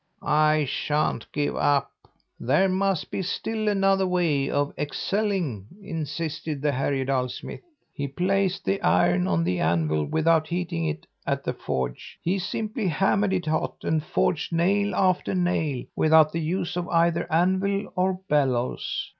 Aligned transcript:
"'I 0.23 0.65
sha'n't 0.65 1.31
give 1.31 1.55
up! 1.55 1.91
There 2.39 2.67
must 2.67 3.11
be 3.11 3.21
still 3.21 3.67
another 3.67 4.07
way 4.07 4.49
of 4.49 4.73
excelling,' 4.75 5.67
insisted 5.79 6.59
the 6.59 6.71
Härjedal 6.71 7.29
smith. 7.29 7.61
"He 7.93 8.07
placed 8.07 8.65
the 8.65 8.81
iron 8.81 9.27
on 9.27 9.43
the 9.43 9.59
anvil 9.59 10.05
without 10.05 10.47
heating 10.47 10.85
it 10.87 11.05
at 11.27 11.43
the 11.43 11.53
forge; 11.53 12.17
he 12.23 12.39
simply 12.39 12.87
hammered 12.87 13.31
it 13.33 13.45
hot 13.45 13.75
and 13.83 14.03
forged 14.03 14.51
nail 14.51 14.95
after 14.95 15.35
nail, 15.35 15.85
without 15.95 16.31
the 16.31 16.41
use 16.41 16.75
of 16.75 16.87
either 16.89 17.31
anvil 17.31 17.93
or 17.95 18.19
bellows. 18.27 19.07